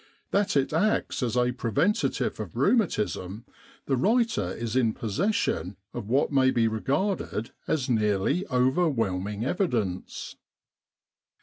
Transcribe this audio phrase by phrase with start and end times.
[0.31, 3.45] That it acts as a preventive of rheumatism,
[3.85, 10.37] the writer is in possession of what may be regarded as nearly overwhelming evidence.